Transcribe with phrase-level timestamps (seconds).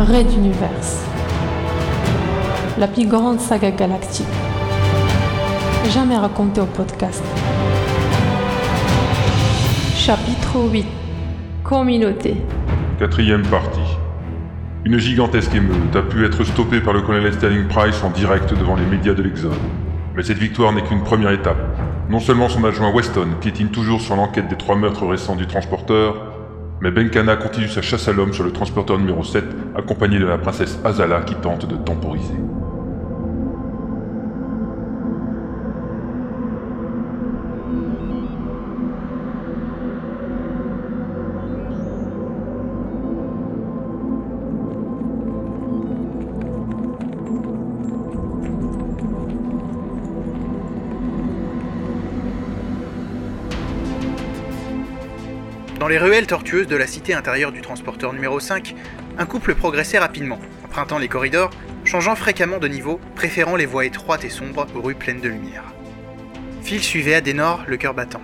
[0.00, 1.04] Raid Universe.
[2.78, 4.26] La plus grande saga galactique.
[5.90, 7.22] Jamais racontée au podcast.
[9.94, 10.86] Chapitre 8.
[11.62, 12.36] Communauté.
[12.98, 13.78] Quatrième partie.
[14.86, 18.76] Une gigantesque émeute a pu être stoppée par le colonel Sterling Price en direct devant
[18.76, 19.52] les médias de l'Exode.
[20.16, 21.58] Mais cette victoire n'est qu'une première étape.
[22.08, 26.29] Non seulement son adjoint Weston piétine toujours sur l'enquête des trois meurtres récents du transporteur,
[26.80, 29.44] mais Benkana continue sa chasse à l'homme sur le transporteur numéro 7,
[29.76, 32.34] accompagné de la princesse Azala qui tente de temporiser.
[55.90, 58.76] Les ruelles tortueuses de la cité intérieure du transporteur numéro 5,
[59.18, 61.50] un couple progressait rapidement, empruntant les corridors,
[61.84, 65.64] changeant fréquemment de niveau, préférant les voies étroites et sombres aux rues pleines de lumière.
[66.62, 68.22] Phil suivait Adenor, le cœur battant.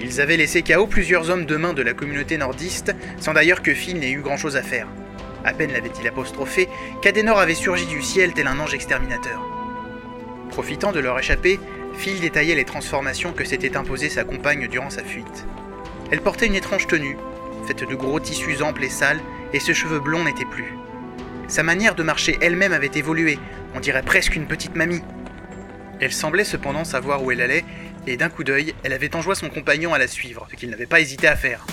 [0.00, 3.74] Ils avaient laissé KO plusieurs hommes de main de la communauté nordiste, sans d'ailleurs que
[3.74, 4.88] Phil n'ait eu grand-chose à faire.
[5.44, 6.70] À peine l'avait-il apostrophé
[7.02, 9.42] qu'Adenor avait surgi du ciel tel un ange exterminateur.
[10.48, 11.60] Profitant de leur échappée,
[11.98, 15.44] Phil détaillait les transformations que s'était imposées sa compagne durant sa fuite.
[16.14, 17.16] Elle portait une étrange tenue,
[17.66, 19.18] faite de gros tissus amples et sales,
[19.52, 20.76] et ce cheveu blond n'était plus.
[21.48, 23.36] Sa manière de marcher elle-même avait évolué,
[23.74, 25.02] on dirait presque une petite mamie.
[25.98, 27.64] Elle semblait cependant savoir où elle allait,
[28.06, 30.86] et d'un coup d'œil, elle avait enjoint son compagnon à la suivre, ce qu'il n'avait
[30.86, 31.66] pas hésité à faire.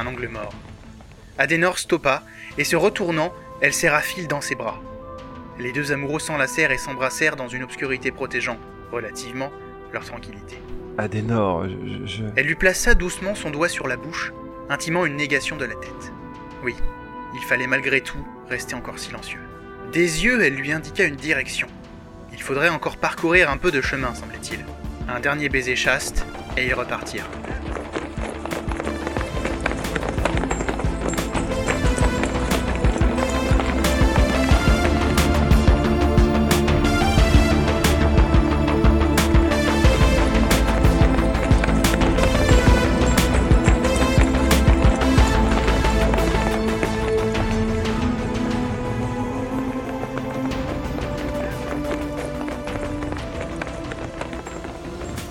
[0.00, 0.52] Un angle mort.
[1.38, 2.22] Adenor stoppa,
[2.58, 4.80] et se retournant, elle serra Phil dans ses bras.
[5.58, 8.58] Les deux amoureux s'enlacèrent et s'embrassèrent dans une obscurité protégeant,
[8.92, 9.50] relativement,
[9.92, 10.58] leur tranquillité.
[10.98, 14.32] Adenor, je, je- Elle lui plaça doucement son doigt sur la bouche,
[14.68, 16.12] intimant une négation de la tête.
[16.62, 16.74] Oui,
[17.34, 18.18] il fallait malgré tout
[18.48, 19.40] rester encore silencieux.
[19.92, 21.68] Des yeux, elle lui indiqua une direction.
[22.32, 24.64] Il faudrait encore parcourir un peu de chemin, semblait-il.
[25.08, 26.24] Un dernier baiser chaste,
[26.56, 27.28] et ils repartirent.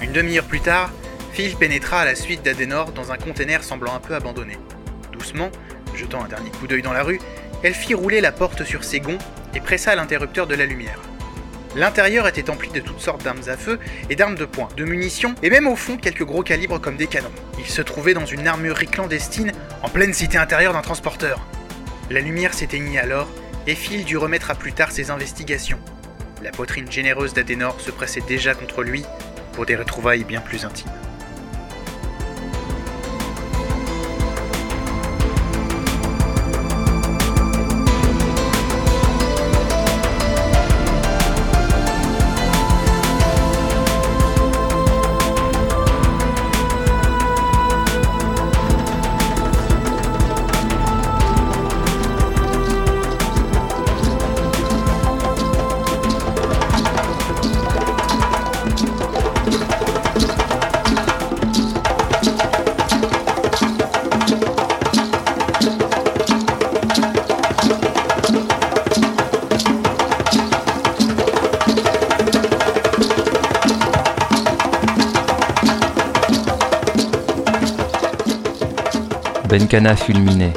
[0.02, 0.92] Une demi-heure plus tard,
[1.34, 4.58] Phil pénétra à la suite d'Adenor dans un container semblant un peu abandonné.
[5.12, 5.52] Doucement,
[5.94, 7.20] jetant un dernier coup d'œil dans la rue,
[7.64, 9.18] elle fit rouler la porte sur ses gonds
[9.54, 11.02] et pressa l'interrupteur de la lumière.
[11.76, 13.78] L'intérieur était empli de toutes sortes d'armes à feu
[14.10, 17.08] et d'armes de poing, de munitions et même au fond quelques gros calibres comme des
[17.08, 17.32] canons.
[17.60, 19.52] Il se trouvait dans une armurerie clandestine
[19.84, 21.46] en pleine cité intérieure d'un transporteur.
[22.10, 23.28] La lumière s'éteignit alors
[23.68, 25.80] et Phil dut remettre à plus tard ses investigations.
[26.42, 29.04] La poitrine généreuse d'Adenor se pressait déjà contre lui
[29.54, 30.92] pour des retrouvailles bien plus intimes.
[79.50, 80.54] Benkana fulminait.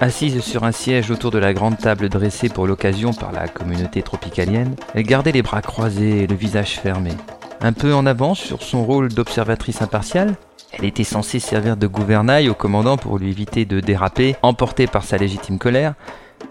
[0.00, 4.00] Assise sur un siège autour de la grande table dressée pour l'occasion par la communauté
[4.00, 7.10] tropicalienne, elle gardait les bras croisés et le visage fermé.
[7.60, 10.36] Un peu en avance sur son rôle d'observatrice impartiale,
[10.72, 15.04] Elle était censée servir de gouvernail au commandant pour lui éviter de déraper, emporté par
[15.04, 15.94] sa légitime colère.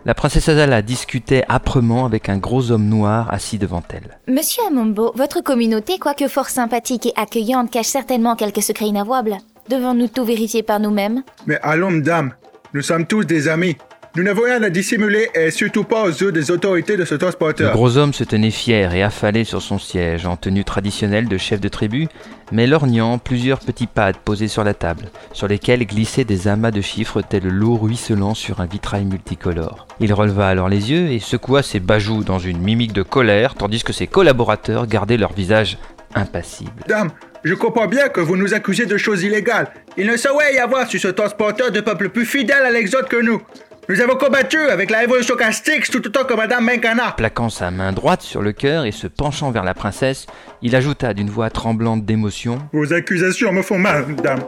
[0.06, 4.20] La princesse Azala discutait âprement avec un gros homme noir assis devant elle.
[4.28, 9.38] Monsieur Amombo, votre communauté, quoique fort sympathique et accueillante, cache certainement quelques secrets inavouables.
[9.70, 12.34] Devons-nous tout vérifier par nous-mêmes Mais allons, madame,
[12.74, 13.76] nous sommes tous des amis.
[14.16, 17.20] Nous n'avons rien à dissimuler et surtout pas aux yeux des autorités de ce Le
[17.20, 17.74] transporteur.
[17.74, 21.60] gros homme se tenait fier et affalé sur son siège, en tenue traditionnelle de chef
[21.62, 22.08] de tribu,
[22.52, 26.82] mais lorgnant plusieurs petits pads posés sur la table, sur lesquels glissaient des amas de
[26.82, 29.86] chiffres tels l'eau ruisselant sur un vitrail multicolore.
[30.00, 33.84] Il releva alors les yeux et secoua ses bajoux dans une mimique de colère, tandis
[33.84, 35.78] que ses collaborateurs gardaient leur visage
[36.16, 36.72] impassible.
[36.88, 37.12] Dame,
[37.44, 39.68] je comprends bien que vous nous accusez de choses illégales.
[39.98, 43.22] Il ne saurait y avoir sur ce transporteur de peuple plus fidèle à l'exode que
[43.22, 43.42] nous.
[43.90, 47.14] Nous avons combattu avec la révolution Castix tout autant que Madame Menkana.
[47.16, 50.26] Plaquant sa main droite sur le cœur et se penchant vers la princesse,
[50.62, 54.42] il ajouta d'une voix tremblante d'émotion Vos accusations me font mal, dame.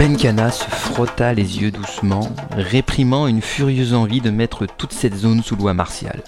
[0.00, 5.42] Benkana se frotta les yeux doucement, réprimant une furieuse envie de mettre toute cette zone
[5.42, 6.22] sous loi martiale.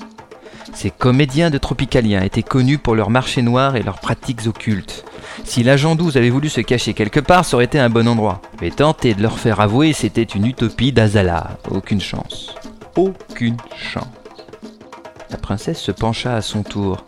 [0.75, 5.07] Ces comédiens de Tropicalien étaient connus pour leur marché noir et leurs pratiques occultes.
[5.45, 8.43] Si l'agent 12 avait voulu se cacher quelque part, ça aurait été un bon endroit.
[8.61, 11.57] Mais tenter de leur faire avouer, c'était une utopie d'Azala.
[11.71, 12.55] Aucune chance.
[12.95, 14.05] Aucune chance.
[15.31, 17.07] La princesse se pencha à son tour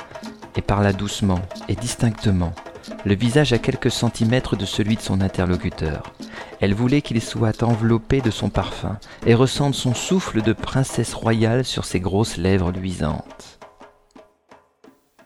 [0.56, 2.55] et parla doucement et distinctement,
[3.04, 6.14] le visage à quelques centimètres de celui de son interlocuteur.
[6.60, 11.64] Elle voulait qu'il soit enveloppé de son parfum et ressente son souffle de princesse royale
[11.64, 13.58] sur ses grosses lèvres luisantes.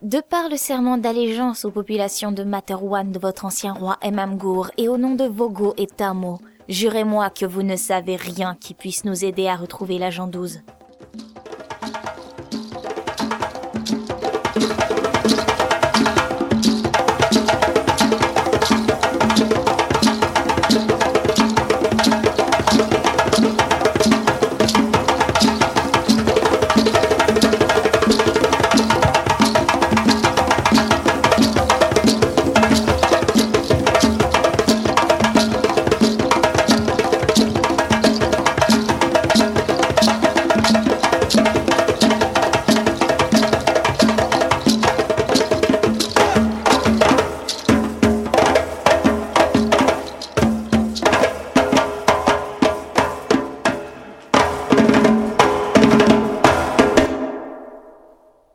[0.03, 4.89] De par le serment d'allégeance aux populations de Materwan de votre ancien roi Emamgour et
[4.89, 6.39] au nom de Vogo et Tamo,
[6.69, 10.61] jurez-moi que vous ne savez rien qui puisse nous aider à retrouver l'agent 12.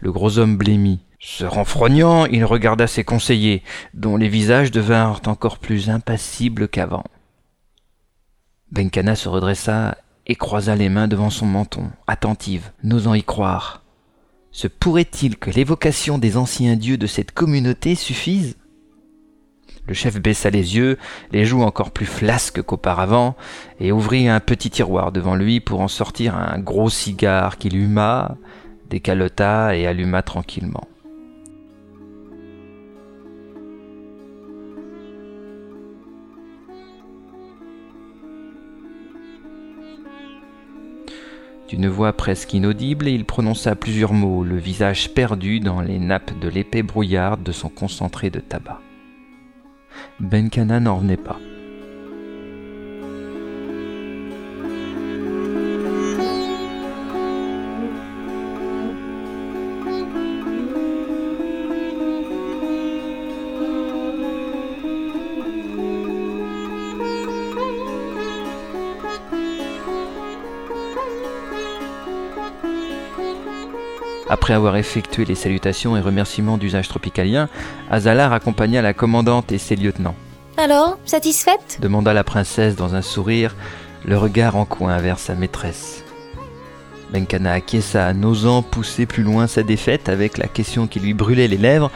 [0.04, 1.00] Le gros homme blêmit.
[1.22, 3.64] Se renfrognant, il regarda ses conseillers,
[3.94, 7.06] dont les visages devinrent encore plus impassibles qu'avant.
[8.70, 9.98] Benkana se redressa
[10.28, 13.82] et croisa les mains devant son menton, attentive, n'osant y croire.
[14.52, 18.58] Se pourrait-il que l'évocation des anciens dieux de cette communauté suffise?
[19.88, 20.98] Le chef baissa les yeux,
[21.32, 23.38] les joues encore plus flasques qu'auparavant,
[23.80, 28.36] et ouvrit un petit tiroir devant lui pour en sortir un gros cigare qu'il huma,
[28.94, 30.88] décalota et alluma tranquillement.
[41.68, 46.48] D'une voix presque inaudible, il prononça plusieurs mots, le visage perdu dans les nappes de
[46.48, 48.80] l'épais brouillard de son concentré de tabac.
[50.20, 51.40] Benkana n'en revenait pas.
[74.34, 77.50] Après avoir effectué les salutations et remerciements d'usage tropicalien,
[77.92, 80.16] Azalar accompagna la commandante et ses lieutenants.
[80.58, 81.78] Alors, satisfaite?
[81.80, 83.56] demanda la princesse dans un sourire,
[84.04, 86.03] le regard en coin vers sa maîtresse.
[87.14, 91.58] Benkana acquiesça, n'osant pousser plus loin sa défaite avec la question qui lui brûlait les
[91.58, 91.92] lèvres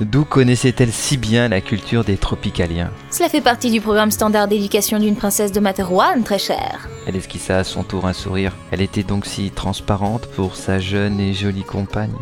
[0.00, 5.00] d'où connaissait-elle si bien la culture des tropicaliens Cela fait partie du programme standard d'éducation
[5.00, 6.88] d'une princesse de Materwan, très chère.
[7.08, 8.54] Elle esquissa à son tour un sourire.
[8.70, 12.16] Elle était donc si transparente pour sa jeune et jolie compagne.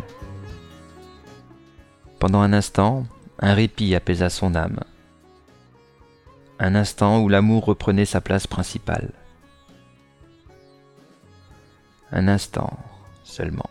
[2.17, 3.05] Pendant un instant,
[3.39, 4.79] un répit apaisa son âme.
[6.59, 9.11] Un instant où l'amour reprenait sa place principale
[12.11, 12.73] un instant
[13.23, 13.69] seulement.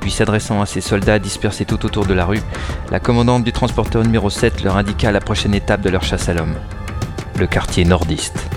[0.00, 2.40] Puis s'adressant à ses soldats dispersés tout autour de la rue,
[2.92, 6.34] la commandante du transporteur numéro 7 leur indiqua la prochaine étape de leur chasse à
[6.34, 6.54] l'homme,
[7.38, 8.55] le quartier nordiste.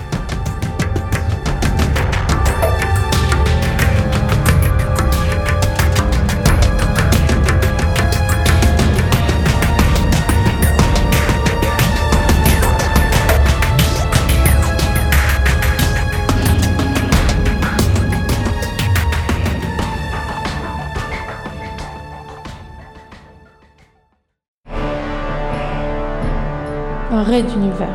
[27.12, 27.88] Un raid d'univers.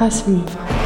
[0.00, 0.77] À suivre.